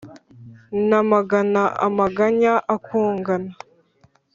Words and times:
namagana 0.89 1.63
Amaganya 1.87 2.53
akugana. 2.75 3.51